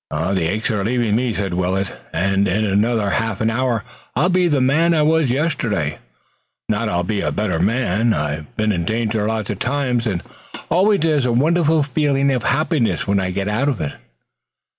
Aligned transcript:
"The 0.09 0.47
aches 0.49 0.71
are 0.71 0.83
leaving 0.83 1.15
me," 1.15 1.35
said 1.35 1.53
Willet, 1.53 1.93
"and 2.11 2.47
in 2.47 2.65
another 2.65 3.11
half 3.11 3.39
hour 3.39 3.83
I'll 4.15 4.29
be 4.29 4.47
the 4.47 4.59
man 4.59 4.95
I 4.95 5.03
was 5.03 5.29
yesterday. 5.29 5.99
Not 6.67 6.89
I'll 6.89 7.03
be 7.03 7.21
a 7.21 7.31
better 7.31 7.59
man. 7.59 8.11
I've 8.11 8.57
been 8.57 8.71
in 8.71 8.83
danger 8.83 9.27
lots 9.27 9.51
of 9.51 9.59
times 9.59 10.07
and 10.07 10.23
always 10.71 11.01
there's 11.01 11.27
a 11.27 11.31
wonderful 11.31 11.83
feeling 11.83 12.31
of 12.31 12.41
happiness 12.41 13.05
when 13.05 13.19
I 13.19 13.29
get 13.29 13.47
out 13.47 13.69
of 13.69 13.79
it." 13.79 13.93